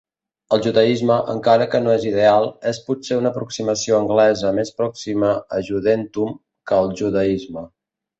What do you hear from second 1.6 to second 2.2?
que no és